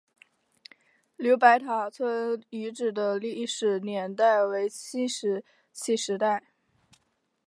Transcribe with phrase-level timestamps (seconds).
[1.15, 6.41] 刘白塔村遗址的历史年代为新石器时代。